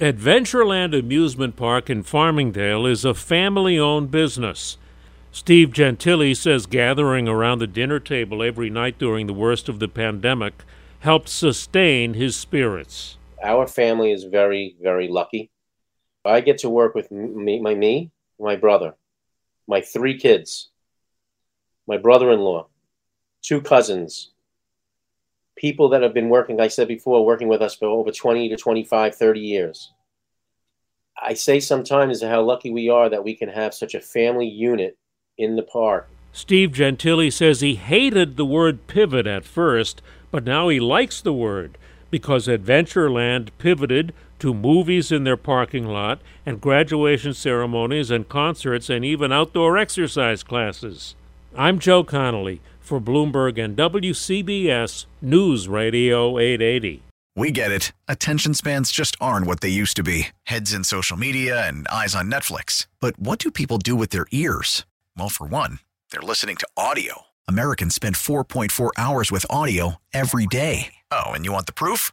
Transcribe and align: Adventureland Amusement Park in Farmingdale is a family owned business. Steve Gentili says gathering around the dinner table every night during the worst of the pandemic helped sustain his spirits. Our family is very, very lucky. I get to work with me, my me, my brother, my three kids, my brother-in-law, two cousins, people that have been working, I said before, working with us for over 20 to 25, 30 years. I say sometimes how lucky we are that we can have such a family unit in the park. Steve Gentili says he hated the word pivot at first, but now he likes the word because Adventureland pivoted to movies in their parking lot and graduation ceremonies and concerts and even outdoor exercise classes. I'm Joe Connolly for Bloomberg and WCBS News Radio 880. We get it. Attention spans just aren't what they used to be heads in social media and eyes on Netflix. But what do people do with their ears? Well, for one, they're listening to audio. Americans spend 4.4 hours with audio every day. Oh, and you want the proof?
Adventureland 0.00 0.96
Amusement 0.96 1.56
Park 1.56 1.90
in 1.90 2.04
Farmingdale 2.04 2.88
is 2.88 3.04
a 3.04 3.14
family 3.14 3.80
owned 3.80 4.12
business. 4.12 4.78
Steve 5.32 5.70
Gentili 5.70 6.36
says 6.36 6.66
gathering 6.66 7.26
around 7.26 7.58
the 7.58 7.66
dinner 7.66 7.98
table 7.98 8.40
every 8.40 8.70
night 8.70 8.96
during 8.96 9.26
the 9.26 9.34
worst 9.34 9.68
of 9.68 9.80
the 9.80 9.88
pandemic 9.88 10.62
helped 11.00 11.28
sustain 11.28 12.14
his 12.14 12.36
spirits. 12.36 13.16
Our 13.42 13.66
family 13.66 14.12
is 14.12 14.22
very, 14.22 14.76
very 14.80 15.08
lucky. 15.08 15.50
I 16.24 16.42
get 16.42 16.58
to 16.58 16.70
work 16.70 16.94
with 16.94 17.10
me, 17.10 17.60
my 17.60 17.74
me, 17.74 18.12
my 18.38 18.54
brother, 18.54 18.94
my 19.66 19.80
three 19.80 20.16
kids, 20.16 20.68
my 21.88 21.96
brother-in-law, 21.96 22.68
two 23.42 23.60
cousins, 23.60 24.30
people 25.58 25.88
that 25.90 26.02
have 26.02 26.14
been 26.14 26.28
working, 26.28 26.60
I 26.60 26.68
said 26.68 26.88
before, 26.88 27.26
working 27.26 27.48
with 27.48 27.60
us 27.60 27.74
for 27.74 27.86
over 27.86 28.10
20 28.10 28.48
to 28.48 28.56
25, 28.56 29.14
30 29.14 29.40
years. 29.40 29.92
I 31.20 31.34
say 31.34 31.58
sometimes 31.58 32.22
how 32.22 32.42
lucky 32.42 32.70
we 32.70 32.88
are 32.88 33.08
that 33.08 33.24
we 33.24 33.34
can 33.34 33.48
have 33.48 33.74
such 33.74 33.94
a 33.94 34.00
family 34.00 34.46
unit 34.46 34.96
in 35.36 35.56
the 35.56 35.62
park. 35.62 36.08
Steve 36.32 36.70
Gentili 36.70 37.32
says 37.32 37.60
he 37.60 37.74
hated 37.74 38.36
the 38.36 38.44
word 38.44 38.86
pivot 38.86 39.26
at 39.26 39.44
first, 39.44 40.00
but 40.30 40.44
now 40.44 40.68
he 40.68 40.78
likes 40.78 41.20
the 41.20 41.32
word 41.32 41.76
because 42.10 42.46
Adventureland 42.46 43.50
pivoted 43.58 44.14
to 44.38 44.54
movies 44.54 45.10
in 45.10 45.24
their 45.24 45.36
parking 45.36 45.86
lot 45.86 46.20
and 46.46 46.60
graduation 46.60 47.34
ceremonies 47.34 48.10
and 48.10 48.28
concerts 48.28 48.88
and 48.88 49.04
even 49.04 49.32
outdoor 49.32 49.76
exercise 49.76 50.44
classes. 50.44 51.16
I'm 51.56 51.78
Joe 51.78 52.04
Connolly 52.04 52.60
for 52.78 53.00
Bloomberg 53.00 53.62
and 53.62 53.76
WCBS 53.76 55.06
News 55.22 55.66
Radio 55.68 56.38
880. 56.38 57.02
We 57.34 57.50
get 57.52 57.70
it. 57.70 57.92
Attention 58.06 58.52
spans 58.54 58.90
just 58.90 59.16
aren't 59.20 59.46
what 59.46 59.60
they 59.60 59.68
used 59.68 59.96
to 59.96 60.02
be 60.02 60.28
heads 60.44 60.72
in 60.72 60.84
social 60.84 61.16
media 61.16 61.66
and 61.66 61.86
eyes 61.88 62.14
on 62.14 62.30
Netflix. 62.30 62.86
But 63.00 63.18
what 63.18 63.38
do 63.38 63.50
people 63.50 63.78
do 63.78 63.94
with 63.96 64.10
their 64.10 64.26
ears? 64.32 64.84
Well, 65.16 65.28
for 65.28 65.46
one, 65.46 65.78
they're 66.10 66.20
listening 66.20 66.56
to 66.56 66.68
audio. 66.76 67.22
Americans 67.46 67.94
spend 67.94 68.16
4.4 68.16 68.90
hours 68.98 69.30
with 69.30 69.46
audio 69.48 69.96
every 70.12 70.46
day. 70.46 70.94
Oh, 71.10 71.30
and 71.30 71.44
you 71.44 71.52
want 71.52 71.66
the 71.66 71.72
proof? 71.72 72.12